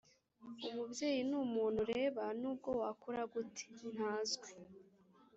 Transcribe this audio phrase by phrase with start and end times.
[0.71, 3.65] “umubyeyi ni umuntu ureba nubwo wakura gute.”
[3.95, 4.49] ntazwi